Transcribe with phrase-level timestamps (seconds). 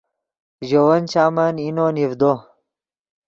[0.67, 2.33] ژے ون چامن اینو نیڤدو